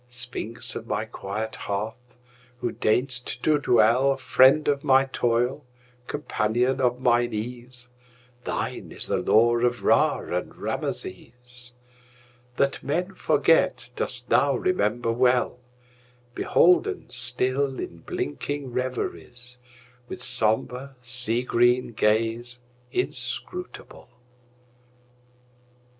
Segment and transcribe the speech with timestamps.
[0.07, 2.17] Sphinx of my quiet hearth!
[2.59, 5.63] who deign'st to dwellFriend of my toil,
[6.07, 7.87] companion of mine ease,
[8.43, 11.73] Thine is the lore of Ra and Rameses;
[12.55, 15.59] That men forget dost thou remember well,
[16.33, 19.57] Beholden still in blinking reveriesWith
[20.19, 22.57] sombre, sea green gaze
[22.91, 24.09] inscrutable.